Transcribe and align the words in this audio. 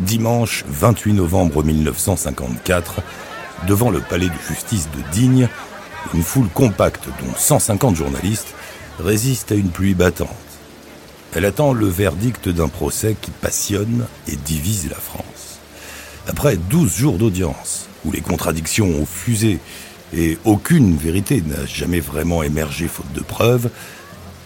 Dimanche 0.00 0.64
28 0.68 1.12
novembre 1.12 1.64
1954, 1.64 3.02
devant 3.66 3.90
le 3.90 4.00
palais 4.00 4.28
de 4.28 4.48
justice 4.48 4.88
de 4.96 5.02
Digne, 5.10 5.48
une 6.14 6.22
foule 6.22 6.48
compacte 6.48 7.06
dont 7.06 7.34
150 7.36 7.96
journalistes 7.96 8.54
résiste 9.00 9.50
à 9.50 9.56
une 9.56 9.70
pluie 9.70 9.94
battante. 9.94 10.28
Elle 11.34 11.44
attend 11.44 11.72
le 11.72 11.86
verdict 11.86 12.48
d'un 12.48 12.68
procès 12.68 13.16
qui 13.20 13.32
passionne 13.32 14.06
et 14.28 14.36
divise 14.36 14.88
la 14.88 14.96
France. 14.96 15.58
Après 16.28 16.56
12 16.56 16.96
jours 16.96 17.18
d'audience, 17.18 17.88
où 18.04 18.12
les 18.12 18.20
contradictions 18.20 18.86
ont 18.86 19.06
fusé 19.06 19.58
et 20.14 20.38
aucune 20.44 20.96
vérité 20.96 21.42
n'a 21.44 21.66
jamais 21.66 22.00
vraiment 22.00 22.44
émergé 22.44 22.86
faute 22.86 23.12
de 23.14 23.20
preuves, 23.20 23.68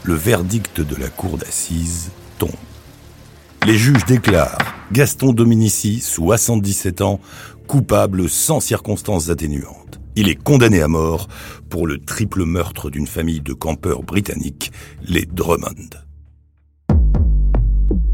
le 0.03 0.15
verdict 0.15 0.81
de 0.81 0.97
la 0.97 1.09
cour 1.09 1.37
d'assises 1.37 2.11
tombe. 2.39 2.51
Les 3.67 3.77
juges 3.77 4.05
déclarent 4.07 4.72
Gaston 4.93 5.33
Dominici, 5.33 6.01
77 6.01 7.01
ans, 7.01 7.19
coupable 7.67 8.29
sans 8.29 8.61
circonstances 8.61 9.31
atténuantes. 9.31 9.99
Il 10.17 10.29
est 10.29 10.35
condamné 10.35 10.83
à 10.83 10.89
mort 10.89 11.29
pour 11.71 11.87
le 11.87 11.99
triple 11.99 12.45
meurtre 12.45 12.91
d'une 12.91 13.07
famille 13.07 13.41
de 13.41 13.55
campeurs 13.55 14.03
britanniques, 14.03 14.71
les 15.03 15.25
Drummond. 15.25 15.89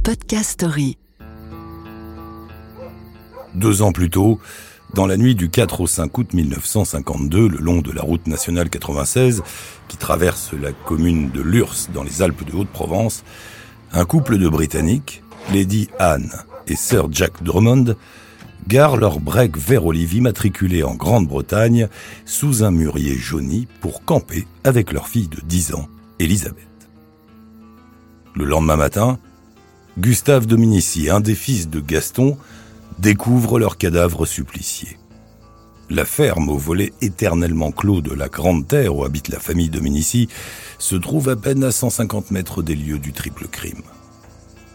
Podcast 0.05 0.51
Story. 0.51 0.99
Deux 3.57 3.83
ans 3.83 3.91
plus 3.91 4.09
tôt, 4.09 4.39
dans 4.95 5.09
la 5.09 5.17
nuit 5.17 5.35
du 5.35 5.51
4 5.51 5.81
au 5.81 5.89
5 5.89 6.17
août 6.17 6.33
1952, 6.33 7.49
le 7.49 7.59
long 7.59 7.81
de 7.81 7.91
la 7.91 8.03
route 8.03 8.29
nationale 8.29 8.71
96, 8.71 9.43
qui 9.89 9.97
traverse 9.97 10.53
la 10.53 10.71
commune 10.71 11.33
de 11.33 11.43
Lurs 11.43 11.75
dans 11.93 12.05
les 12.05 12.23
Alpes 12.23 12.49
de 12.49 12.57
Haute-Provence, 12.57 13.25
un 13.91 14.05
couple 14.05 14.39
de 14.39 14.49
Britanniques, 14.49 15.25
Lady 15.53 15.89
Anne 15.99 16.31
et 16.69 16.77
Sir 16.77 17.09
Jack 17.11 17.43
Drummond, 17.43 17.97
garent 18.67 18.97
leur 18.97 19.21
break 19.21 19.57
vert 19.57 19.87
olive 19.87 20.15
immatriculé 20.15 20.83
en 20.83 20.95
Grande-Bretagne 20.95 21.89
sous 22.25 22.63
un 22.63 22.71
mûrier 22.71 23.15
jauni 23.15 23.67
pour 23.81 24.05
camper 24.05 24.47
avec 24.65 24.93
leur 24.93 25.09
fille 25.09 25.29
de 25.29 25.41
10 25.43 25.75
ans, 25.75 25.89
Elisabeth. 26.19 26.67
Le 28.35 28.45
lendemain 28.45 28.77
matin, 28.77 29.19
Gustave 29.99 30.47
Dominici, 30.47 31.11
un 31.11 31.21
des 31.21 31.35
fils 31.35 31.69
de 31.69 31.81
Gaston, 31.81 32.37
découvre 32.99 33.59
leur 33.59 33.79
cadavre 33.79 34.27
supplicié. 34.27 34.99
La 35.91 36.05
ferme 36.05 36.51
au 36.51 36.59
volet 36.59 36.93
éternellement 37.01 37.73
clos 37.73 38.03
de 38.03 38.13
la 38.13 38.29
Grande 38.29 38.69
Terre 38.69 38.95
où 38.95 39.05
habite 39.05 39.29
la 39.29 39.41
famille 39.41 39.71
Dominici 39.71 40.29
se 40.79 40.97
trouve 40.97 41.31
à 41.31 41.37
peine 41.37 41.65
à 41.65 41.73
150 41.73 42.31
mètres 42.31 42.63
des 42.63 42.75
lieux 42.75 42.99
du 42.99 43.13
triple 43.13 43.49
crime. 43.49 43.83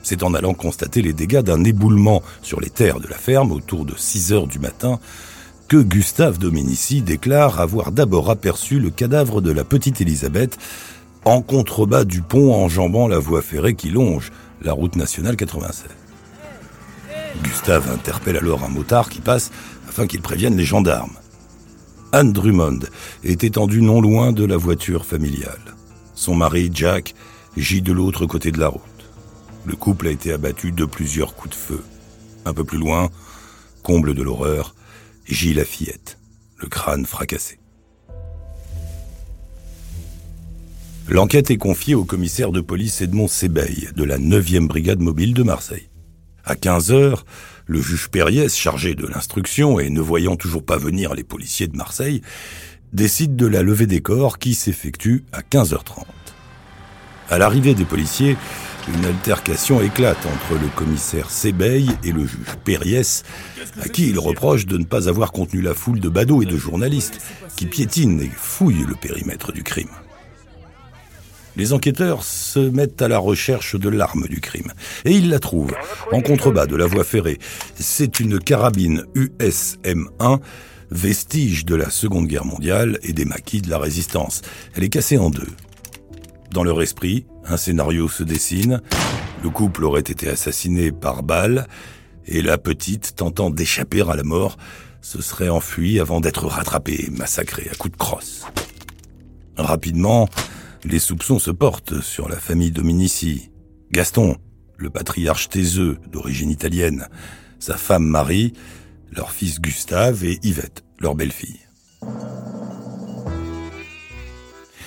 C'est 0.03 0.21
en 0.21 0.33
allant 0.33 0.53
constater 0.53 1.01
les 1.01 1.13
dégâts 1.13 1.41
d'un 1.41 1.63
éboulement 1.63 2.21
sur 2.41 2.59
les 2.59 2.69
terres 2.69 2.99
de 2.99 3.07
la 3.07 3.17
ferme 3.17 3.51
autour 3.51 3.85
de 3.85 3.93
6 3.97 4.33
heures 4.33 4.47
du 4.47 4.59
matin 4.59 4.99
que 5.69 5.77
Gustave 5.77 6.37
Dominici 6.37 7.01
déclare 7.01 7.59
avoir 7.59 7.91
d'abord 7.91 8.29
aperçu 8.29 8.79
le 8.79 8.89
cadavre 8.89 9.41
de 9.41 9.51
la 9.51 9.63
petite 9.63 10.01
Élisabeth 10.01 10.57
en 11.25 11.41
contrebas 11.41 12.03
du 12.03 12.21
pont 12.21 12.53
enjambant 12.53 13.07
la 13.07 13.17
voie 13.17 13.41
ferrée 13.41 13.75
qui 13.75 13.89
longe 13.89 14.31
la 14.61 14.73
route 14.73 14.97
nationale 14.97 15.37
96. 15.37 15.85
Gustave 17.41 17.89
interpelle 17.89 18.37
alors 18.37 18.63
un 18.63 18.69
motard 18.69 19.09
qui 19.09 19.21
passe 19.21 19.51
afin 19.87 20.05
qu'il 20.05 20.21
prévienne 20.21 20.57
les 20.57 20.65
gendarmes. 20.65 21.15
Anne 22.11 22.33
Drummond 22.33 22.81
est 23.23 23.43
étendue 23.43 23.81
non 23.81 24.01
loin 24.01 24.31
de 24.31 24.45
la 24.45 24.57
voiture 24.57 25.05
familiale. 25.05 25.73
Son 26.13 26.35
mari, 26.35 26.69
Jack, 26.71 27.15
gît 27.57 27.81
de 27.81 27.91
l'autre 27.93 28.25
côté 28.27 28.51
de 28.51 28.59
la 28.59 28.67
route. 28.67 28.92
Le 29.65 29.75
couple 29.75 30.07
a 30.07 30.11
été 30.11 30.31
abattu 30.33 30.71
de 30.71 30.85
plusieurs 30.85 31.35
coups 31.35 31.55
de 31.55 31.59
feu. 31.59 31.83
Un 32.45 32.53
peu 32.53 32.63
plus 32.63 32.77
loin, 32.77 33.09
comble 33.81 34.13
de 34.13 34.21
l'horreur, 34.21 34.75
gît 35.25 35.53
la 35.53 35.63
fillette, 35.65 36.17
le 36.57 36.67
crâne 36.67 37.05
fracassé. 37.05 37.59
L'enquête 41.09 41.51
est 41.51 41.57
confiée 41.57 41.95
au 41.95 42.05
commissaire 42.05 42.51
de 42.51 42.61
police 42.61 43.01
Edmond 43.01 43.27
Sébeil 43.27 43.89
de 43.95 44.03
la 44.03 44.17
9e 44.17 44.67
brigade 44.67 44.99
mobile 44.99 45.33
de 45.33 45.43
Marseille. 45.43 45.89
À 46.45 46.55
15 46.55 46.91
heures, 46.91 47.25
le 47.65 47.81
juge 47.81 48.09
Périès, 48.09 48.55
chargé 48.55 48.95
de 48.95 49.07
l'instruction 49.07 49.79
et 49.79 49.89
ne 49.89 50.01
voyant 50.01 50.35
toujours 50.35 50.65
pas 50.65 50.77
venir 50.77 51.13
les 51.13 51.23
policiers 51.23 51.67
de 51.67 51.77
Marseille, 51.77 52.21
décide 52.91 53.35
de 53.35 53.47
la 53.47 53.63
levée 53.63 53.87
des 53.87 54.01
corps 54.01 54.39
qui 54.39 54.53
s'effectue 54.53 55.23
à 55.31 55.41
15h30. 55.41 56.05
À 57.29 57.37
l'arrivée 57.37 57.73
des 57.73 57.85
policiers, 57.85 58.37
une 58.87 59.05
altercation 59.05 59.81
éclate 59.81 60.25
entre 60.25 60.61
le 60.61 60.67
commissaire 60.75 61.29
Sébeil 61.29 61.89
et 62.03 62.11
le 62.11 62.25
juge 62.25 62.55
Périès, 62.63 63.23
à 63.81 63.87
qui 63.87 64.09
il 64.09 64.19
reproche 64.19 64.65
de 64.65 64.77
ne 64.77 64.83
pas 64.83 65.07
avoir 65.07 65.31
contenu 65.31 65.61
la 65.61 65.73
foule 65.73 65.99
de 65.99 66.09
badauds 66.09 66.41
et 66.41 66.45
de 66.45 66.57
journalistes 66.57 67.19
qui 67.55 67.65
piétinent 67.65 68.19
et 68.19 68.31
fouillent 68.35 68.85
le 68.87 68.95
périmètre 68.95 69.51
du 69.51 69.63
crime. 69.63 69.89
Les 71.55 71.71
enquêteurs 71.71 72.23
se 72.23 72.59
mettent 72.59 73.01
à 73.01 73.07
la 73.07 73.19
recherche 73.19 73.75
de 73.75 73.89
l'arme 73.89 74.27
du 74.27 74.41
crime. 74.41 74.73
Et 75.05 75.11
ils 75.11 75.29
la 75.29 75.39
trouvent, 75.39 75.75
en 76.11 76.21
contrebas 76.21 76.65
de 76.65 76.75
la 76.75 76.87
voie 76.87 77.03
ferrée. 77.03 77.37
C'est 77.75 78.19
une 78.19 78.39
carabine 78.39 79.05
USM-1, 79.15 80.39
vestige 80.89 81.65
de 81.65 81.75
la 81.75 81.91
Seconde 81.91 82.27
Guerre 82.27 82.45
mondiale 82.45 82.97
et 83.03 83.13
des 83.13 83.25
maquis 83.25 83.61
de 83.61 83.69
la 83.69 83.77
Résistance. 83.77 84.41
Elle 84.75 84.83
est 84.83 84.89
cassée 84.89 85.19
en 85.19 85.29
deux. 85.29 85.47
Dans 86.51 86.63
leur 86.63 86.81
esprit, 86.81 87.25
un 87.45 87.57
scénario 87.57 88.07
se 88.07 88.23
dessine. 88.23 88.81
Le 89.43 89.49
couple 89.49 89.83
aurait 89.83 90.01
été 90.01 90.29
assassiné 90.29 90.91
par 90.91 91.23
balle 91.23 91.67
et 92.25 92.41
la 92.41 92.57
petite, 92.57 93.15
tentant 93.15 93.49
d'échapper 93.49 94.01
à 94.01 94.15
la 94.15 94.23
mort, 94.23 94.57
se 95.01 95.21
serait 95.21 95.49
enfuie 95.49 95.99
avant 95.99 96.21
d'être 96.21 96.45
rattrapée 96.45 97.05
et 97.07 97.09
massacrée 97.09 97.67
à 97.71 97.75
coups 97.75 97.91
de 97.91 97.97
crosse. 97.97 98.45
Rapidement, 99.57 100.29
les 100.85 100.99
soupçons 100.99 101.39
se 101.39 101.51
portent 101.51 102.01
sur 102.01 102.29
la 102.29 102.37
famille 102.37 102.71
Dominici. 102.71 103.51
Gaston, 103.91 104.37
le 104.77 104.89
patriarche 104.89 105.49
Taiseux, 105.49 105.97
d'origine 106.11 106.49
italienne, 106.49 107.07
sa 107.59 107.77
femme 107.77 108.05
Marie, 108.05 108.53
leur 109.11 109.31
fils 109.31 109.61
Gustave 109.61 110.23
et 110.23 110.39
Yvette, 110.43 110.83
leur 110.99 111.15
belle-fille. 111.15 111.59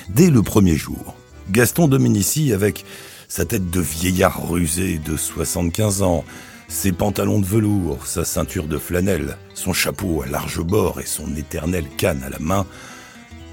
Dès 0.08 0.30
le 0.30 0.42
premier 0.42 0.76
jour, 0.76 1.14
Gaston 1.50 1.86
Dominici, 1.86 2.52
avec 2.52 2.84
sa 3.28 3.44
tête 3.44 3.70
de 3.70 3.80
vieillard 3.80 4.48
rusé 4.48 4.98
de 4.98 5.16
75 5.16 6.02
ans, 6.02 6.24
ses 6.68 6.90
pantalons 6.90 7.38
de 7.38 7.46
velours, 7.46 8.06
sa 8.06 8.24
ceinture 8.24 8.66
de 8.66 8.78
flanelle, 8.78 9.36
son 9.54 9.72
chapeau 9.72 10.22
à 10.22 10.26
large 10.26 10.60
bord 10.60 11.00
et 11.00 11.06
son 11.06 11.36
éternelle 11.36 11.86
canne 11.96 12.22
à 12.24 12.30
la 12.30 12.40
main, 12.40 12.66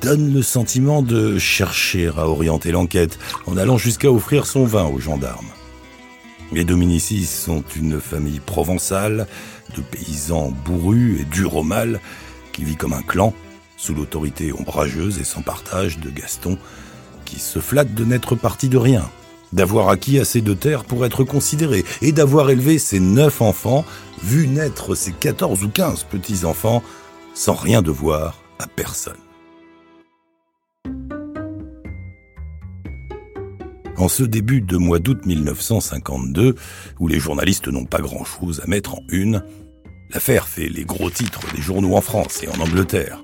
donne 0.01 0.33
le 0.33 0.41
sentiment 0.41 1.01
de 1.01 1.37
chercher 1.37 2.07
à 2.07 2.27
orienter 2.27 2.71
l'enquête 2.71 3.19
en 3.45 3.57
allant 3.57 3.77
jusqu'à 3.77 4.11
offrir 4.11 4.47
son 4.47 4.65
vin 4.65 4.85
aux 4.85 4.99
gendarmes. 4.99 5.51
Les 6.51 6.65
Dominici 6.65 7.25
sont 7.25 7.63
une 7.75 7.99
famille 7.99 8.39
provençale 8.39 9.27
de 9.75 9.81
paysans 9.81 10.51
bourrus 10.65 11.21
et 11.21 11.25
durs 11.25 11.55
au 11.55 11.63
mal 11.63 11.99
qui 12.51 12.63
vit 12.63 12.75
comme 12.75 12.93
un 12.93 13.01
clan 13.01 13.33
sous 13.77 13.93
l'autorité 13.93 14.51
ombrageuse 14.51 15.19
et 15.19 15.23
sans 15.23 15.41
partage 15.41 15.99
de 15.99 16.09
Gaston 16.09 16.57
se 17.39 17.59
flatte 17.59 17.93
de 17.93 18.05
n'être 18.05 18.35
parti 18.35 18.69
de 18.69 18.77
rien, 18.77 19.09
d'avoir 19.51 19.89
acquis 19.89 20.19
assez 20.19 20.41
de 20.41 20.53
terres 20.53 20.83
pour 20.83 21.05
être 21.05 21.23
considéré, 21.23 21.83
et 22.01 22.11
d'avoir 22.11 22.49
élevé 22.49 22.79
ses 22.79 22.99
neuf 22.99 23.41
enfants, 23.41 23.85
vu 24.23 24.47
naître 24.47 24.95
ses 24.95 25.11
quatorze 25.11 25.63
ou 25.63 25.69
quinze 25.69 26.03
petits-enfants, 26.03 26.83
sans 27.33 27.53
rien 27.53 27.81
devoir 27.81 28.41
à 28.59 28.67
personne. 28.67 29.13
En 33.97 34.07
ce 34.07 34.23
début 34.23 34.59
de 34.61 34.75
mois 34.75 34.99
d'août 34.99 35.25
1952, 35.25 36.55
où 36.99 37.07
les 37.07 37.19
journalistes 37.19 37.67
n'ont 37.67 37.85
pas 37.85 38.01
grand-chose 38.01 38.61
à 38.63 38.67
mettre 38.67 38.95
en 38.95 39.03
une, 39.09 39.43
l'affaire 40.09 40.47
fait 40.47 40.67
les 40.67 40.83
gros 40.83 41.09
titres 41.09 41.41
des 41.55 41.61
journaux 41.61 41.95
en 41.95 42.01
France 42.01 42.43
et 42.43 42.49
en 42.49 42.59
Angleterre. 42.59 43.23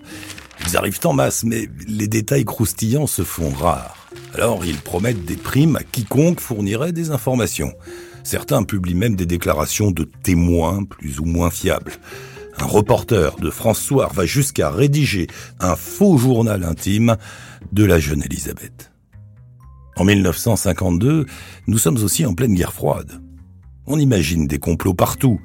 Ils 0.67 0.77
arrivent 0.77 0.99
en 1.03 1.13
masse, 1.13 1.43
mais 1.43 1.67
les 1.87 2.07
détails 2.07 2.45
croustillants 2.45 3.07
se 3.07 3.23
font 3.23 3.49
rares. 3.49 4.07
Alors 4.33 4.65
ils 4.65 4.77
promettent 4.77 5.25
des 5.25 5.37
primes 5.37 5.75
à 5.75 5.83
quiconque 5.83 6.39
fournirait 6.39 6.91
des 6.91 7.11
informations. 7.11 7.73
Certains 8.23 8.63
publient 8.63 8.95
même 8.95 9.15
des 9.15 9.25
déclarations 9.25 9.91
de 9.91 10.03
témoins 10.23 10.83
plus 10.83 11.19
ou 11.19 11.25
moins 11.25 11.49
fiables. 11.49 11.93
Un 12.57 12.65
reporter 12.65 13.37
de 13.37 13.49
France 13.49 13.79
Soir 13.79 14.13
va 14.13 14.25
jusqu'à 14.25 14.69
rédiger 14.69 15.27
un 15.59 15.75
faux 15.75 16.17
journal 16.17 16.63
intime 16.63 17.15
de 17.71 17.85
la 17.85 17.99
jeune 17.99 18.21
Elisabeth. 18.23 18.91
En 19.95 20.03
1952, 20.03 21.25
nous 21.67 21.77
sommes 21.77 22.03
aussi 22.03 22.25
en 22.25 22.33
pleine 22.33 22.53
guerre 22.53 22.73
froide. 22.73 23.21
On 23.87 23.97
imagine 23.97 24.47
des 24.47 24.59
complots 24.59 24.93
partout, 24.93 25.41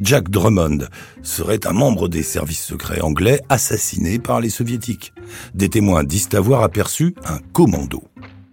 Jack 0.00 0.28
Drummond 0.28 0.88
serait 1.22 1.66
un 1.66 1.72
membre 1.72 2.08
des 2.08 2.22
services 2.22 2.64
secrets 2.64 3.00
anglais 3.00 3.40
assassiné 3.48 4.18
par 4.18 4.40
les 4.40 4.50
soviétiques. 4.50 5.12
Des 5.54 5.68
témoins 5.68 6.04
disent 6.04 6.28
avoir 6.34 6.62
aperçu 6.62 7.14
un 7.24 7.38
commando. 7.52 8.02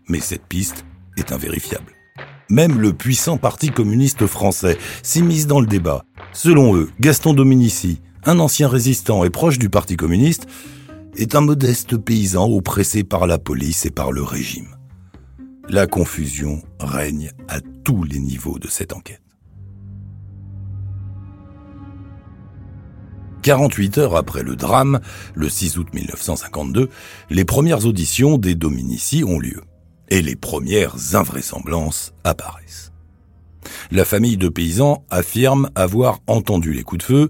Mais 0.07 0.19
cette 0.19 0.45
piste 0.45 0.85
est 1.17 1.31
invérifiable. 1.31 1.93
Même 2.49 2.79
le 2.79 2.93
puissant 2.93 3.37
parti 3.37 3.69
communiste 3.69 4.27
français 4.27 4.77
s'immisce 5.03 5.47
dans 5.47 5.61
le 5.61 5.67
débat. 5.67 6.03
Selon 6.33 6.75
eux, 6.75 6.89
Gaston 6.99 7.33
Dominici, 7.33 8.01
un 8.25 8.39
ancien 8.39 8.67
résistant 8.67 9.23
et 9.23 9.29
proche 9.29 9.57
du 9.57 9.69
Parti 9.69 9.95
communiste, 9.95 10.47
est 11.15 11.35
un 11.35 11.41
modeste 11.41 11.97
paysan 11.97 12.49
oppressé 12.49 13.03
par 13.03 13.25
la 13.25 13.37
police 13.37 13.85
et 13.85 13.91
par 13.91 14.11
le 14.11 14.21
régime. 14.21 14.75
La 15.69 15.87
confusion 15.87 16.61
règne 16.79 17.31
à 17.47 17.61
tous 17.83 18.03
les 18.03 18.19
niveaux 18.19 18.59
de 18.59 18.67
cette 18.67 18.93
enquête. 18.93 19.21
48 23.41 23.97
heures 23.97 24.15
après 24.15 24.43
le 24.43 24.55
drame, 24.55 24.99
le 25.35 25.49
6 25.49 25.77
août 25.77 25.87
1952, 25.93 26.89
les 27.29 27.45
premières 27.45 27.85
auditions 27.85 28.37
des 28.37 28.55
Dominici 28.55 29.23
ont 29.23 29.39
lieu. 29.39 29.61
Et 30.09 30.21
les 30.21 30.35
premières 30.35 31.15
invraisemblances 31.15 32.13
apparaissent. 32.23 32.91
La 33.91 34.05
famille 34.05 34.37
de 34.37 34.49
paysans 34.49 35.03
affirme 35.09 35.69
avoir 35.75 36.19
entendu 36.27 36.73
les 36.73 36.83
coups 36.83 36.99
de 36.99 37.05
feu, 37.05 37.29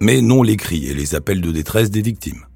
mais 0.00 0.20
non 0.20 0.42
les 0.42 0.56
cris 0.56 0.86
et 0.86 0.94
les 0.94 1.14
appels 1.14 1.40
de 1.40 1.52
détresse 1.52 1.90
des 1.90 2.02
victimes. 2.02 2.46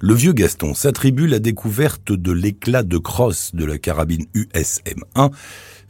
Le 0.00 0.14
vieux 0.14 0.32
Gaston 0.32 0.74
s'attribue 0.74 1.26
la 1.26 1.38
découverte 1.38 2.12
de 2.12 2.32
l'éclat 2.32 2.82
de 2.82 2.98
crosse 2.98 3.54
de 3.54 3.64
la 3.64 3.78
carabine 3.78 4.26
USM-1 4.34 5.32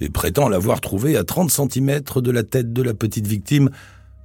et 0.00 0.08
prétend 0.08 0.48
l'avoir 0.48 0.80
trouvé 0.80 1.16
à 1.16 1.24
30 1.24 1.50
cm 1.50 2.00
de 2.16 2.30
la 2.30 2.42
tête 2.42 2.72
de 2.72 2.82
la 2.82 2.94
petite 2.94 3.26
victime 3.26 3.70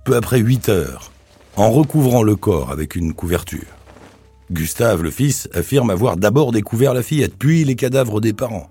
peu 0.06 0.16
après 0.16 0.40
8 0.40 0.70
heures, 0.70 1.12
en 1.58 1.72
recouvrant 1.72 2.22
le 2.22 2.36
corps 2.36 2.72
avec 2.72 2.96
une 2.96 3.14
couverture. 3.14 3.66
Gustave, 4.52 5.02
le 5.02 5.12
fils, 5.12 5.50
affirme 5.54 5.90
avoir 5.90 6.16
d'abord 6.16 6.52
découvert 6.52 6.94
la 6.94 7.02
fillette, 7.04 7.36
puis 7.38 7.66
les 7.66 7.76
cadavres 7.76 8.22
des 8.22 8.32
parents. 8.32 8.70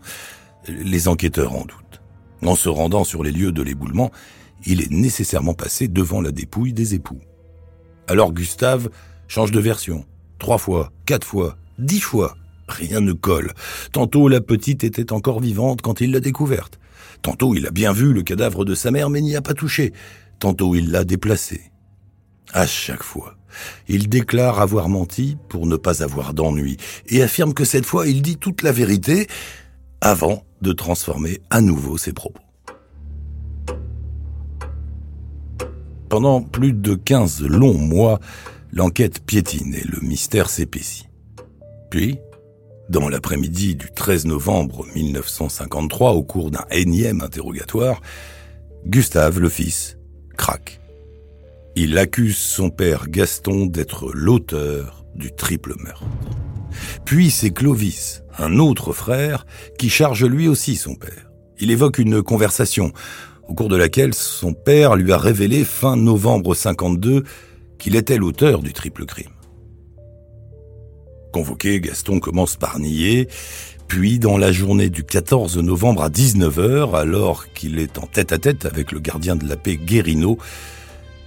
Les 0.69 1.09
enquêteurs 1.09 1.53
en 1.53 1.63
doutent. 1.63 2.01
En 2.43 2.55
se 2.55 2.69
rendant 2.69 3.05
sur 3.05 3.25
les 3.25 3.33
lieux 3.33 3.53
de 3.53 3.63
l'éboulement, 3.63 4.11
il 4.65 4.81
est 4.81 4.91
nécessairement 4.91 5.53
passé 5.53 5.89
devant 5.89 6.21
la 6.21 6.31
dépouille 6.31 6.73
des 6.73 6.95
époux. 6.95 7.21
Alors 8.07 8.33
Gustave 8.33 8.89
change 9.27 9.51
de 9.51 9.61
version. 9.61 10.07
Trois 10.39 10.59
fois, 10.59 10.93
quatre 11.07 11.27
fois, 11.27 11.57
dix 11.79 12.01
fois. 12.01 12.37
Rien 12.69 13.01
ne 13.01 13.13
colle. 13.13 13.53
Tantôt 13.93 14.29
la 14.29 14.41
petite 14.41 14.85
était 14.85 15.13
encore 15.13 15.41
vivante 15.41 15.83
quand 15.83 16.01
il 16.01 16.13
l'a 16.13 16.21
découverte. 16.21 16.79
Tantôt 17.23 17.55
il 17.55 17.67
a 17.67 17.71
bien 17.71 17.93
vu 17.93 18.13
le 18.13 18.23
cadavre 18.23 18.65
de 18.65 18.75
sa 18.75 18.91
mère 18.91 19.11
mais 19.11 19.21
n'y 19.21 19.37
a 19.37 19.43
pas 19.43 19.55
touché. 19.55 19.93
Tantôt 20.39 20.75
il 20.75 20.91
l'a 20.91 21.05
déplacé. 21.05 21.71
À 22.53 22.67
chaque 22.67 23.03
fois, 23.03 23.37
il 23.89 24.09
déclare 24.09 24.61
avoir 24.61 24.89
menti 24.89 25.37
pour 25.49 25.67
ne 25.67 25.77
pas 25.77 26.03
avoir 26.03 26.35
d'ennui 26.35 26.77
et 27.09 27.23
affirme 27.23 27.55
que 27.55 27.65
cette 27.65 27.87
fois 27.87 28.07
il 28.07 28.23
dit 28.23 28.37
toute 28.37 28.63
la 28.63 28.73
vérité 28.73 29.27
avant 30.01 30.45
de 30.63 30.73
transformer 30.73 31.41
à 31.51 31.61
nouveau 31.61 31.99
ses 31.99 32.13
propos. 32.13 32.41
Pendant 36.09 36.41
plus 36.41 36.73
de 36.73 36.95
15 36.95 37.43
longs 37.43 37.79
mois, 37.79 38.21
l'enquête 38.73 39.25
piétine 39.25 39.75
et 39.75 39.85
le 39.85 40.01
mystère 40.01 40.49
s'épaissit. 40.49 41.09
Puis, 41.91 42.19
dans 42.89 43.09
l'après-midi 43.09 43.75
du 43.75 43.91
13 43.91 44.27
novembre 44.27 44.87
1953, 44.95 46.13
au 46.13 46.23
cours 46.23 46.51
d'un 46.53 46.65
énième 46.71 47.21
interrogatoire, 47.21 48.01
Gustave, 48.87 49.41
le 49.41 49.49
fils, 49.49 49.99
craque. 50.37 50.81
Il 51.79 51.99
accuse 51.99 52.39
son 52.39 52.71
père 52.71 53.07
Gaston 53.07 53.67
d'être 53.67 54.11
l'auteur 54.15 55.05
du 55.15 55.31
triple 55.31 55.75
meurtre. 55.79 56.07
Puis 57.05 57.31
c'est 57.31 57.51
Clovis, 57.51 58.23
un 58.39 58.59
autre 58.59 58.95
frère, 58.95 59.45
qui 59.79 59.91
charge 59.91 60.25
lui 60.25 60.49
aussi 60.49 60.77
son 60.77 60.95
père. 60.95 61.31
Il 61.61 61.71
évoque 61.71 61.99
une 61.99 62.23
conversation 62.23 62.93
au 63.47 63.53
cours 63.53 63.69
de 63.69 63.77
laquelle 63.77 64.15
son 64.15 64.55
père 64.55 64.97
lui 64.97 65.13
a 65.13 65.19
révélé 65.19 65.65
fin 65.65 65.97
novembre 65.97 66.55
52 66.55 67.25
qu'il 67.79 67.95
était 67.95 68.17
l'auteur 68.17 68.63
du 68.63 68.73
triple 68.73 69.05
crime. 69.05 69.27
Convoqué, 71.31 71.83
Gaston 71.83 72.21
commence 72.21 72.57
par 72.57 72.79
nier, 72.79 73.29
puis 73.87 74.19
dans 74.19 74.39
la 74.39 74.51
journée 74.51 74.89
du 74.89 75.05
14 75.05 75.59
novembre 75.59 76.05
à 76.05 76.09
19h, 76.09 76.97
alors 76.97 77.53
qu'il 77.53 77.79
est 77.79 77.99
en 77.99 78.07
tête 78.07 78.33
à 78.33 78.39
tête 78.39 78.65
avec 78.65 78.93
le 78.93 78.99
gardien 78.99 79.37
de 79.37 79.47
la 79.47 79.59
paix 79.59 79.77
Guérino, 79.77 80.39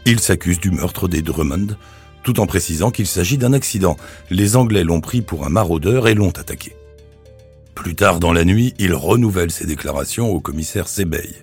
il 0.09 0.19
s'accuse 0.19 0.59
du 0.59 0.71
meurtre 0.71 1.07
des 1.07 1.21
Drummond, 1.21 1.77
tout 2.23 2.39
en 2.39 2.47
précisant 2.47 2.89
qu'il 2.89 3.05
s'agit 3.05 3.37
d'un 3.37 3.53
accident. 3.53 3.95
Les 4.31 4.55
Anglais 4.55 4.83
l'ont 4.83 5.01
pris 5.01 5.21
pour 5.21 5.45
un 5.45 5.49
maraudeur 5.49 6.07
et 6.07 6.15
l'ont 6.15 6.31
attaqué. 6.31 6.75
Plus 7.75 7.93
tard 7.93 8.19
dans 8.19 8.33
la 8.33 8.43
nuit, 8.43 8.73
il 8.79 8.95
renouvelle 8.95 9.51
ses 9.51 9.67
déclarations 9.67 10.31
au 10.31 10.39
commissaire 10.39 10.87
Sebeil. 10.87 11.35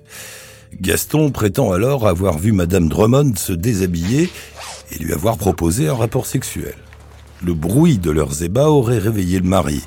Gaston 0.81 1.31
prétend 1.31 1.71
alors 1.71 2.09
avoir 2.09 2.39
vu 2.39 2.51
Madame 2.51 2.89
Drummond 2.89 3.37
se 3.37 3.53
déshabiller 3.53 4.31
et 4.91 4.99
lui 4.99 5.13
avoir 5.13 5.39
proposé 5.39 5.87
un 5.87 5.95
rapport 5.95 6.27
sexuel. 6.27 6.75
Le 7.45 7.55
bruit 7.55 7.99
de 7.99 8.11
leurs 8.11 8.43
ébats 8.43 8.71
aurait 8.71 8.99
réveillé 8.99 9.39
le 9.39 9.49
mari. 9.49 9.85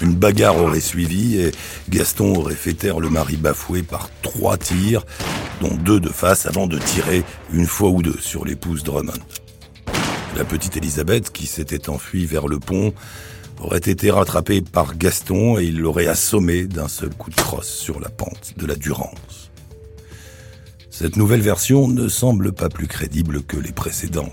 Une 0.00 0.14
bagarre 0.14 0.56
aurait 0.58 0.80
suivi 0.80 1.40
et 1.40 1.50
Gaston 1.88 2.36
aurait 2.36 2.54
fait 2.54 2.74
taire 2.74 3.00
le 3.00 3.10
mari 3.10 3.36
bafoué 3.36 3.82
par 3.82 4.08
trois 4.22 4.56
tirs, 4.56 5.04
dont 5.60 5.74
deux 5.74 5.98
de 5.98 6.08
face 6.08 6.46
avant 6.46 6.68
de 6.68 6.78
tirer 6.78 7.24
une 7.52 7.66
fois 7.66 7.90
ou 7.90 8.00
deux 8.00 8.18
sur 8.20 8.44
l'épouse 8.44 8.84
Drummond. 8.84 9.12
La 10.36 10.44
petite 10.44 10.76
Elisabeth, 10.76 11.32
qui 11.32 11.46
s'était 11.46 11.88
enfuie 11.88 12.26
vers 12.26 12.46
le 12.46 12.60
pont, 12.60 12.94
aurait 13.60 13.78
été 13.78 14.12
rattrapée 14.12 14.60
par 14.60 14.96
Gaston 14.96 15.58
et 15.58 15.64
il 15.64 15.80
l'aurait 15.80 16.06
assommée 16.06 16.66
d'un 16.66 16.86
seul 16.86 17.10
coup 17.10 17.30
de 17.30 17.36
crosse 17.36 17.68
sur 17.68 17.98
la 17.98 18.08
pente 18.08 18.54
de 18.56 18.66
la 18.66 18.76
Durance. 18.76 19.50
Cette 20.90 21.16
nouvelle 21.16 21.40
version 21.40 21.88
ne 21.88 22.08
semble 22.08 22.52
pas 22.52 22.68
plus 22.68 22.86
crédible 22.86 23.42
que 23.42 23.56
les 23.56 23.72
précédentes, 23.72 24.32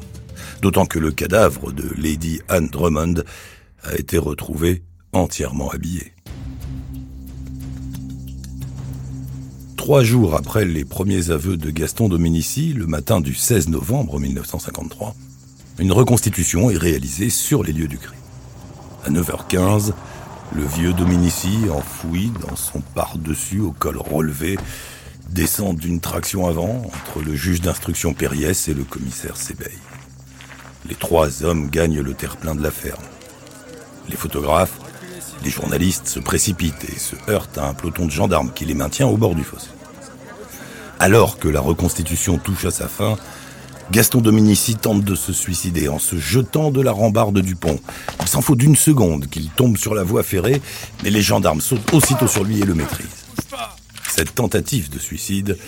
d'autant 0.62 0.86
que 0.86 1.00
le 1.00 1.12
cadavre 1.12 1.72
de 1.72 1.90
Lady 1.98 2.42
Anne 2.50 2.70
Drummond 2.70 3.24
a 3.84 3.96
été 3.96 4.20
retrouvé 4.20 4.84
entièrement 5.16 5.70
habillé. 5.70 6.14
Trois 9.78 10.04
jours 10.04 10.36
après 10.36 10.66
les 10.66 10.84
premiers 10.84 11.30
aveux 11.30 11.58
de 11.58 11.70
Gaston 11.70 12.10
Dominici, 12.10 12.74
le 12.74 12.88
matin 12.88 13.22
du 13.22 13.36
16 13.36 13.70
novembre 13.70 14.20
1953, 14.20 15.16
une 15.78 15.92
reconstitution 15.92 16.72
est 16.72 16.78
réalisée 16.78 17.30
sur 17.30 17.64
les 17.64 17.72
lieux 17.72 17.88
du 17.88 17.98
crime. 17.98 18.18
À 19.06 19.12
9h15, 19.12 19.94
le 20.56 20.66
vieux 20.66 20.94
Dominici, 20.94 21.60
enfoui 21.72 22.32
dans 22.48 22.56
son 22.56 22.82
par-dessus 22.96 23.60
au 23.60 23.72
col 23.72 23.98
relevé, 23.98 24.58
descend 25.30 25.78
d'une 25.78 26.00
traction 26.00 26.48
avant 26.48 26.82
entre 26.86 27.22
le 27.24 27.36
juge 27.36 27.62
d'instruction 27.62 28.14
Périès 28.14 28.68
et 28.68 28.74
le 28.74 28.84
commissaire 28.84 29.38
Sébeil. 29.38 29.78
Les 30.88 30.96
trois 30.96 31.44
hommes 31.44 31.70
gagnent 31.70 32.02
le 32.02 32.14
terre-plein 32.14 32.56
de 32.56 32.64
la 32.64 32.72
ferme. 32.72 33.04
Les 34.10 34.16
photographes, 34.16 34.80
les 35.46 35.52
journalistes 35.52 36.08
se 36.08 36.20
précipitent 36.20 36.90
et 36.90 36.98
se 36.98 37.16
heurtent 37.30 37.60
à 37.60 37.68
un 37.68 37.76
peloton 37.76 38.08
de 38.08 38.12
gendarmes 38.12 38.52
qui 38.54 38.66
les 38.66 38.74
maintient 38.74 39.08
au 39.08 39.16
bord 39.16 39.36
du 39.36 39.44
fossé. 39.44 39.68
Alors 41.00 41.38
que 41.38 41.48
la 41.48 41.62
reconstitution 41.62 42.40
touche 42.40 42.66
à 42.66 42.72
sa 42.72 42.88
fin, 42.88 43.16
Gaston 43.92 44.22
Dominici 44.22 44.76
tente 44.76 45.04
de 45.04 45.14
se 45.14 45.32
suicider 45.32 45.88
en 45.88 46.00
se 46.00 46.18
jetant 46.18 46.72
de 46.72 46.82
la 46.82 46.92
rambarde 46.92 47.40
du 47.40 47.56
pont. 47.56 47.80
Il 48.22 48.28
s'en 48.28 48.42
faut 48.42 48.56
d'une 48.56 48.76
seconde 48.76 49.28
qu'il 49.28 49.50
tombe 49.50 49.78
sur 49.78 49.94
la 49.94 50.04
voie 50.04 50.24
ferrée, 50.24 50.62
mais 51.04 51.12
les 51.12 51.22
gendarmes 51.22 51.62
sautent 51.62 51.94
aussitôt 51.94 52.28
sur 52.28 52.44
lui 52.44 52.60
et 52.60 52.66
le 52.66 52.74
maîtrisent. 52.74 53.26
Cette 54.10 54.34
tentative 54.34 54.90
de 54.90 54.98
suicide 54.98 55.60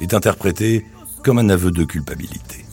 est 0.00 0.14
interprétée 0.14 0.86
comme 1.22 1.38
un 1.38 1.50
aveu 1.50 1.70
de 1.70 1.84
culpabilité. 1.84 2.64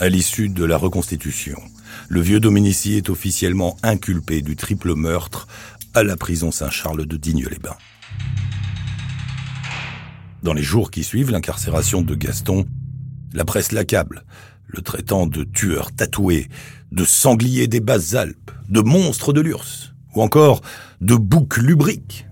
À 0.00 0.08
l'issue 0.08 0.48
de 0.48 0.64
la 0.64 0.76
reconstitution, 0.76 1.60
le 2.08 2.20
vieux 2.20 2.40
Dominici 2.40 2.94
est 2.94 3.10
officiellement 3.10 3.76
inculpé 3.82 4.42
du 4.42 4.56
triple 4.56 4.94
meurtre 4.94 5.46
à 5.94 6.02
la 6.02 6.16
prison 6.16 6.50
Saint-Charles 6.50 7.06
de 7.06 7.16
Digne-les-Bains. 7.16 7.76
Dans 10.42 10.52
les 10.52 10.62
jours 10.62 10.90
qui 10.90 11.02
suivent 11.02 11.30
l'incarcération 11.30 12.02
de 12.02 12.14
Gaston, 12.14 12.66
la 13.32 13.44
presse 13.44 13.72
l'accable, 13.72 14.24
le 14.66 14.82
traitant 14.82 15.26
de 15.26 15.44
tueur 15.44 15.92
tatoué, 15.92 16.48
de 16.92 17.04
sanglier 17.04 17.66
des 17.66 17.80
basses 17.80 18.14
Alpes, 18.14 18.50
de 18.68 18.80
monstre 18.80 19.32
de 19.32 19.40
l'URSS, 19.40 19.92
ou 20.14 20.22
encore 20.22 20.62
de 21.00 21.14
bouc 21.14 21.56
lubrique. 21.56 22.26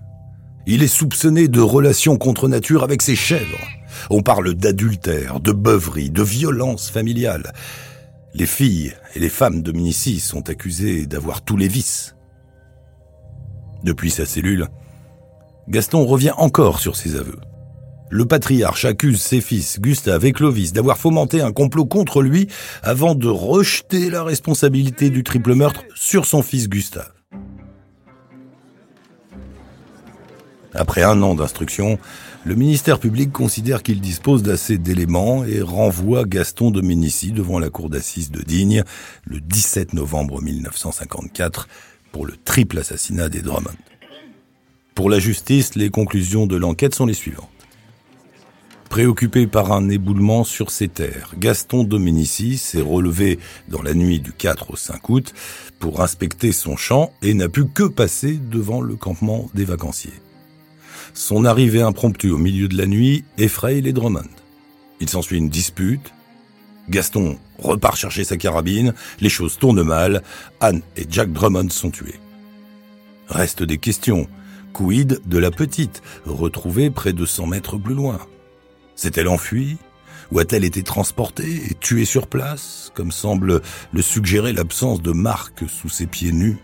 Il 0.67 0.81
est 0.81 0.87
soupçonné 0.87 1.47
de 1.47 1.59
relations 1.59 2.17
contre 2.17 2.47
nature 2.47 2.83
avec 2.83 3.01
ses 3.01 3.15
chèvres. 3.15 3.67
On 4.09 4.21
parle 4.21 4.53
d'adultère, 4.53 5.39
de 5.39 5.51
beuverie, 5.51 6.09
de 6.09 6.23
violence 6.23 6.89
familiale. 6.89 7.53
Les 8.37 8.47
filles 8.47 8.93
et 9.15 9.19
les 9.19 9.29
femmes 9.29 9.61
de 9.61 9.71
Minici 9.71 10.19
sont 10.19 10.49
accusées 10.49 11.05
d'avoir 11.05 11.41
tous 11.41 11.55
les 11.55 11.69
vices. 11.69 12.17
Depuis 13.81 14.11
sa 14.11 14.25
cellule, 14.25 14.67
Gaston 15.69 16.05
revient 16.05 16.33
encore 16.35 16.79
sur 16.79 16.97
ses 16.97 17.15
aveux. 17.15 17.39
Le 18.09 18.25
patriarche 18.25 18.83
accuse 18.83 19.21
ses 19.21 19.39
fils, 19.39 19.79
Gustave 19.79 20.25
et 20.25 20.33
Clovis, 20.33 20.73
d'avoir 20.73 20.97
fomenté 20.97 21.39
un 21.39 21.53
complot 21.53 21.85
contre 21.85 22.21
lui 22.21 22.49
avant 22.83 23.15
de 23.15 23.29
rejeter 23.29 24.09
la 24.09 24.23
responsabilité 24.23 25.09
du 25.09 25.23
triple 25.23 25.55
meurtre 25.55 25.83
sur 25.95 26.25
son 26.25 26.43
fils 26.43 26.67
Gustave. 26.67 27.14
Après 30.75 31.03
un 31.03 31.21
an 31.21 31.35
d'instruction, 31.35 31.97
Le 32.47 32.53
ministère 32.53 32.99
public 32.99 33.31
considère 33.31 33.81
qu'il 33.81 33.99
dispose 33.99 34.43
d'assez 34.43 34.77
d'éléments 34.77 35.43
et 35.45 35.63
renvoie 35.63 36.25
Gaston 36.25 36.69
Dominici 36.69 37.31
devant 37.31 37.57
la 37.57 37.71
cour 37.71 37.89
d'assises 37.89 38.29
de 38.29 38.43
Digne 38.43 38.83
le 39.25 39.39
17 39.39 39.93
novembre 39.93 40.43
1954 40.43 41.67
pour 42.11 42.27
le 42.27 42.35
triple 42.37 42.77
assassinat 42.77 43.29
des 43.29 43.41
Drummond. 43.41 43.71
Pour 44.93 45.09
la 45.09 45.17
justice, 45.17 45.73
les 45.73 45.89
conclusions 45.89 46.45
de 46.45 46.55
l'enquête 46.55 46.93
sont 46.93 47.07
les 47.07 47.15
suivantes. 47.15 47.49
Préoccupé 48.89 49.47
par 49.47 49.71
un 49.71 49.89
éboulement 49.89 50.43
sur 50.43 50.69
ses 50.69 50.87
terres, 50.87 51.33
Gaston 51.39 51.83
Dominici 51.83 52.59
s'est 52.59 52.79
relevé 52.79 53.39
dans 53.69 53.81
la 53.81 53.95
nuit 53.95 54.19
du 54.19 54.33
4 54.33 54.69
au 54.69 54.75
5 54.75 55.09
août 55.09 55.33
pour 55.79 56.01
inspecter 56.01 56.51
son 56.51 56.77
champ 56.77 57.11
et 57.23 57.33
n'a 57.33 57.49
pu 57.49 57.65
que 57.65 57.85
passer 57.85 58.37
devant 58.37 58.81
le 58.81 58.95
campement 58.95 59.49
des 59.55 59.65
vacanciers. 59.65 60.13
Son 61.15 61.45
arrivée 61.45 61.81
impromptue 61.81 62.29
au 62.29 62.37
milieu 62.37 62.67
de 62.67 62.77
la 62.77 62.85
nuit 62.85 63.23
effraie 63.37 63.79
les 63.79 63.93
Drummond. 63.93 64.27
Il 64.99 65.07
s'ensuit 65.07 65.37
une 65.37 65.47
dispute. 65.47 66.13
Gaston 66.89 67.39
repart 67.57 67.95
chercher 67.95 68.25
sa 68.25 68.35
carabine, 68.35 68.93
les 69.21 69.29
choses 69.29 69.57
tournent 69.57 69.81
mal, 69.81 70.23
Anne 70.59 70.81
et 70.97 71.07
Jack 71.09 71.31
Drummond 71.31 71.69
sont 71.69 71.89
tués. 71.89 72.19
Reste 73.29 73.63
des 73.63 73.77
questions. 73.77 74.27
Quid 74.73 75.21
de 75.25 75.37
la 75.37 75.51
petite, 75.51 76.03
retrouvée 76.25 76.89
près 76.89 77.13
de 77.13 77.25
100 77.25 77.47
mètres 77.47 77.77
plus 77.77 77.95
loin? 77.95 78.19
S'est-elle 78.97 79.29
enfuie? 79.29 79.77
Ou 80.33 80.39
a-t-elle 80.39 80.65
été 80.65 80.83
transportée 80.83 81.71
et 81.71 81.75
tuée 81.75 82.03
sur 82.03 82.27
place, 82.27 82.91
comme 82.93 83.13
semble 83.13 83.61
le 83.93 84.01
suggérer 84.01 84.51
l'absence 84.51 85.01
de 85.01 85.13
marques 85.13 85.63
sous 85.69 85.87
ses 85.87 86.07
pieds 86.07 86.33
nus? 86.33 86.57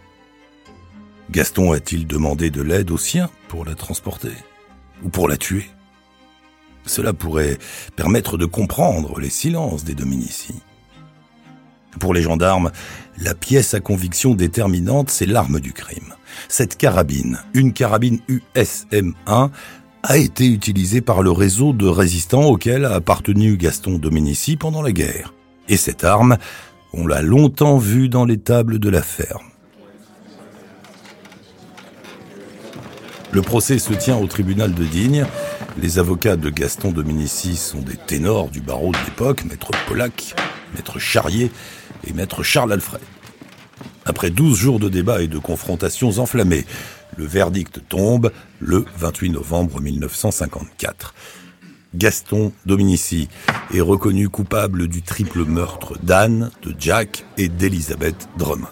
Gaston 1.32 1.72
a-t-il 1.72 2.08
demandé 2.08 2.50
de 2.50 2.62
l'aide 2.62 2.92
aux 2.92 2.98
siens 2.98 3.30
pour 3.48 3.64
la 3.64 3.74
transporter 3.74 4.34
Ou 5.02 5.08
pour 5.08 5.30
la 5.30 5.38
tuer? 5.38 5.70
Cela 6.86 7.14
pourrait 7.14 7.58
permettre 7.96 8.38
de 8.38 8.46
comprendre 8.46 9.18
les 9.18 9.30
silences 9.30 9.86
des 9.86 9.94
Dominici. 9.94 10.56
Pour 12.02 12.14
les 12.14 12.22
gendarmes, 12.22 12.72
la 13.18 13.34
pièce 13.34 13.74
à 13.74 13.80
conviction 13.80 14.34
déterminante, 14.34 15.10
c'est 15.10 15.26
l'arme 15.26 15.62
du 15.62 15.72
crime. 15.72 16.16
Cette 16.50 16.76
carabine, 16.76 17.40
une 17.54 17.72
carabine 17.72 18.20
USM-1, 18.28 19.52
a 20.04 20.18
été 20.18 20.48
utilisée 20.48 21.02
par 21.02 21.22
le 21.22 21.32
réseau 21.32 21.72
de 21.72 21.88
résistants 21.88 22.46
auquel 22.46 22.84
a 22.84 22.96
appartenu 22.96 23.56
Gaston 23.56 24.00
Dominici 24.00 24.58
pendant 24.58 24.82
la 24.82 24.92
guerre. 24.92 25.34
Et 25.70 25.78
cette 25.78 26.04
arme, 26.04 26.38
on 26.92 27.08
l'a 27.08 27.22
longtemps 27.22 27.78
vue 27.78 28.10
dans 28.10 28.26
les 28.26 28.40
tables 28.40 28.80
de 28.80 28.90
la 28.90 29.02
ferme. 29.02 29.51
Le 33.34 33.42
procès 33.42 33.80
se 33.80 33.94
tient 33.94 34.18
au 34.18 34.28
tribunal 34.28 34.74
de 34.74 34.84
Digne. 34.84 35.26
Les 35.82 36.00
avocats 36.00 36.36
de 36.36 36.50
Gaston 36.50 36.92
Dominici 36.92 37.56
sont 37.56 37.80
des 37.80 37.96
ténors 37.96 38.50
du 38.50 38.60
barreau 38.60 38.92
de 38.92 38.98
l'époque, 39.06 39.46
maître 39.46 39.72
Polac, 39.88 40.36
maître 40.76 41.00
Charrier 41.00 41.50
et 42.06 42.12
maître 42.12 42.44
Charles 42.44 42.74
Alfred. 42.74 43.02
Après 44.04 44.32
12 44.32 44.58
jours 44.58 44.80
de 44.80 44.90
débats 44.90 45.22
et 45.22 45.30
de 45.30 45.38
confrontations 45.38 46.20
enflammées, 46.20 46.66
le 47.16 47.26
verdict 47.26 47.80
tombe 47.88 48.34
le 48.60 48.84
28 48.98 49.30
novembre 49.30 49.80
1954. 49.80 51.14
Gaston 51.96 52.52
Dominici 52.66 53.30
est 53.74 53.82
reconnu 53.82 54.28
coupable 54.28 54.88
du 54.90 55.04
triple 55.04 55.46
meurtre 55.46 55.98
d'Anne, 56.04 56.52
de 56.64 56.76
Jack 56.78 57.26
et 57.38 57.48
d'Elisabeth 57.48 58.28
Drummond. 58.38 58.68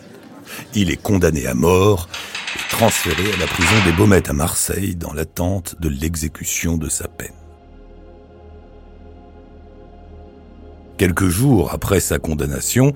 Il 0.74 0.92
est 0.92 1.02
condamné 1.02 1.48
à 1.48 1.54
mort 1.54 2.10
transféré 2.70 3.34
à 3.34 3.38
la 3.38 3.48
prison 3.48 3.76
des 3.86 3.92
Baumettes 3.92 4.30
à 4.30 4.34
Marseille 4.34 4.96
dans 4.96 5.14
l'attente 5.14 5.76
de 5.80 5.90
l'exécution 5.90 6.78
de 6.78 6.90
sa 6.90 7.08
peine. 7.08 7.34
Quelques 10.98 11.30
jours 11.30 11.72
après 11.74 12.00
sa 12.02 12.20
condamnation, 12.20 12.94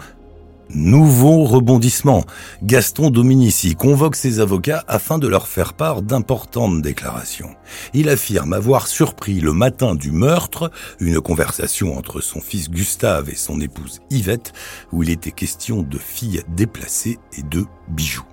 nouveau 0.69 1.43
rebondissement. 1.43 2.25
Gaston 2.61 3.09
Dominici 3.09 3.75
convoque 3.75 4.15
ses 4.15 4.39
avocats 4.39 4.83
afin 4.87 5.19
de 5.19 5.27
leur 5.27 5.47
faire 5.47 5.73
part 5.73 6.01
d'importantes 6.01 6.81
déclarations. 6.81 7.55
Il 7.93 8.09
affirme 8.09 8.53
avoir 8.53 8.87
surpris 8.87 9.39
le 9.39 9.53
matin 9.53 9.95
du 9.95 10.11
meurtre 10.11 10.71
une 10.99 11.21
conversation 11.21 11.97
entre 11.97 12.21
son 12.21 12.41
fils 12.41 12.69
Gustave 12.69 13.29
et 13.29 13.35
son 13.35 13.61
épouse 13.61 13.99
Yvette 14.09 14.53
où 14.91 15.03
il 15.03 15.09
était 15.09 15.31
question 15.31 15.81
de 15.81 15.97
filles 15.97 16.43
déplacées 16.49 17.19
et 17.37 17.43
de 17.43 17.65
bijoux. 17.89 18.32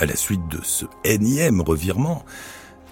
À 0.00 0.06
la 0.06 0.16
suite 0.16 0.46
de 0.48 0.58
ce 0.62 0.86
énième 1.04 1.60
revirement, 1.60 2.24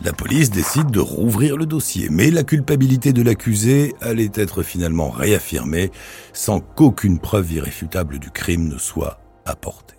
la 0.04 0.12
police 0.12 0.50
décide 0.50 0.90
de 0.90 1.00
rouvrir 1.00 1.56
le 1.56 1.66
dossier, 1.66 2.08
mais 2.10 2.30
la 2.30 2.44
culpabilité 2.44 3.12
de 3.12 3.22
l'accusé 3.22 3.94
allait 4.00 4.30
être 4.34 4.62
finalement 4.62 5.10
réaffirmée 5.10 5.90
sans 6.32 6.60
qu'aucune 6.60 7.18
preuve 7.18 7.52
irréfutable 7.52 8.18
du 8.18 8.30
crime 8.30 8.68
ne 8.68 8.78
soit 8.78 9.20
apportée. 9.44 9.96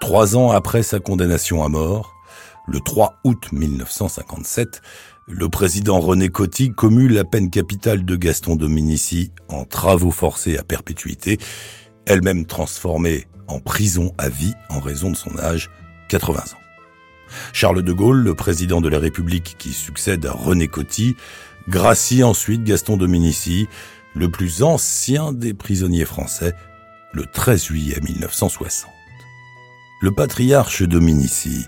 Trois 0.00 0.36
ans 0.36 0.50
après 0.50 0.82
sa 0.82 1.00
condamnation 1.00 1.62
à 1.64 1.68
mort, 1.68 2.14
le 2.66 2.80
3 2.80 3.20
août 3.24 3.48
1957, 3.52 4.80
le 5.26 5.48
président 5.48 6.00
René 6.00 6.28
Coty 6.28 6.72
commue 6.72 7.08
la 7.08 7.24
peine 7.24 7.50
capitale 7.50 8.04
de 8.04 8.16
Gaston 8.16 8.56
Dominici 8.56 9.32
en 9.48 9.64
travaux 9.64 10.10
forcés 10.10 10.58
à 10.58 10.62
perpétuité 10.62 11.38
elle-même 12.06 12.46
transformée 12.46 13.26
en 13.48 13.60
prison 13.60 14.12
à 14.18 14.28
vie 14.28 14.54
en 14.70 14.80
raison 14.80 15.10
de 15.10 15.16
son 15.16 15.38
âge, 15.38 15.70
80 16.08 16.40
ans. 16.40 16.64
Charles 17.52 17.82
de 17.82 17.92
Gaulle, 17.92 18.22
le 18.22 18.34
président 18.34 18.80
de 18.80 18.88
la 18.88 18.98
République 18.98 19.56
qui 19.58 19.72
succède 19.72 20.26
à 20.26 20.32
René 20.32 20.68
Coty, 20.68 21.16
gracie 21.68 22.22
ensuite 22.22 22.64
Gaston 22.64 22.96
Dominici, 22.96 23.68
le 24.14 24.30
plus 24.30 24.62
ancien 24.62 25.32
des 25.32 25.54
prisonniers 25.54 26.04
français, 26.04 26.54
le 27.12 27.26
13 27.26 27.64
juillet 27.64 28.00
1960. 28.02 28.90
Le 30.00 30.10
patriarche 30.10 30.82
Dominici, 30.82 31.66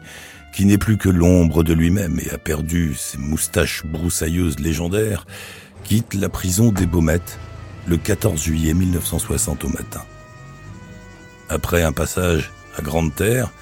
qui 0.55 0.66
n'est 0.66 0.78
plus 0.78 0.97
que 0.97 1.09
l'ombre 1.09 1.62
de 1.62 1.73
lui-même 1.73 2.21
et 2.25 2.31
a 2.31 2.38
perdu 2.38 2.95
ses 2.95 3.19
moustaches 3.19 3.85
broussailleuses 3.85 4.59
légendaires, 4.59 5.26
quitte 5.85 6.14
la 6.14 6.28
prison 6.28 6.73
des 6.73 6.87
Baumettes 6.87 7.38
le 7.87 7.97
14 7.97 8.43
juillet 8.43 8.75
1960 8.75 9.64
au 9.64 9.69
matin. 9.69 10.02
Après 11.48 11.82
un 11.82 11.92
passage 11.92 12.52
à 12.76 12.82
Grande 12.82 13.14
Terre, 13.14 13.52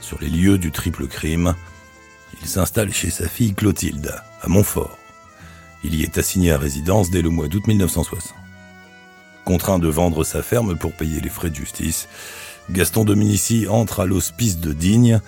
sur 0.00 0.18
les 0.20 0.28
lieux 0.28 0.58
du 0.58 0.70
triple 0.70 1.06
crime, 1.06 1.54
il 2.40 2.48
s'installe 2.48 2.92
chez 2.92 3.10
sa 3.10 3.28
fille 3.28 3.54
Clotilde, 3.54 4.14
à 4.42 4.48
Montfort. 4.48 4.98
Il 5.82 5.94
y 5.94 6.02
est 6.02 6.18
assigné 6.18 6.52
à 6.52 6.58
résidence 6.58 7.10
dès 7.10 7.22
le 7.22 7.30
mois 7.30 7.48
d'août 7.48 7.66
1960. 7.66 8.34
Contraint 9.44 9.78
de 9.78 9.88
vendre 9.88 10.24
sa 10.24 10.42
ferme 10.42 10.76
pour 10.78 10.92
payer 10.92 11.20
les 11.20 11.28
frais 11.28 11.50
de 11.50 11.54
justice, 11.54 12.08
Gaston 12.70 13.04
Dominici 13.04 13.66
entre 13.68 14.00
à 14.00 14.06
l'hospice 14.06 14.58
de 14.58 14.72
Digne, 14.72 15.20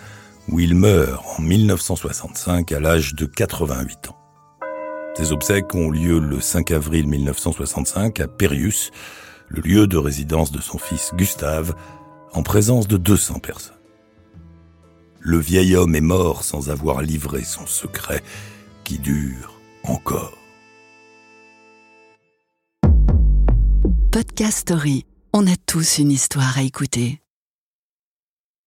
où 0.48 0.60
il 0.60 0.74
meurt 0.74 1.24
en 1.38 1.42
1965 1.42 2.70
à 2.72 2.80
l'âge 2.80 3.14
de 3.14 3.26
88 3.26 4.08
ans. 4.08 4.16
Ses 5.16 5.32
obsèques 5.32 5.74
ont 5.74 5.90
lieu 5.90 6.18
le 6.18 6.40
5 6.40 6.70
avril 6.70 7.08
1965 7.08 8.20
à 8.20 8.28
Périus, 8.28 8.90
le 9.48 9.62
lieu 9.62 9.86
de 9.86 9.96
résidence 9.96 10.52
de 10.52 10.60
son 10.60 10.78
fils 10.78 11.12
Gustave, 11.14 11.74
en 12.32 12.42
présence 12.42 12.88
de 12.88 12.96
200 12.96 13.38
personnes. 13.38 13.74
Le 15.20 15.38
vieil 15.38 15.74
homme 15.74 15.94
est 15.94 16.00
mort 16.00 16.44
sans 16.44 16.70
avoir 16.70 17.02
livré 17.02 17.42
son 17.42 17.66
secret 17.66 18.22
qui 18.84 18.98
dure 18.98 19.58
encore. 19.84 20.38
Podcast 24.12 24.58
Story. 24.58 25.04
On 25.32 25.46
a 25.46 25.56
tous 25.66 25.98
une 25.98 26.10
histoire 26.10 26.56
à 26.56 26.62
écouter. 26.62 27.20